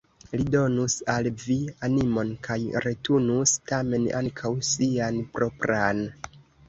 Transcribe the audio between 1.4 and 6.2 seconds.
vi animon kaj retenus tamen ankaŭ sian propran.